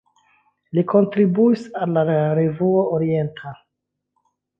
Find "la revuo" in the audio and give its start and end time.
1.97-2.81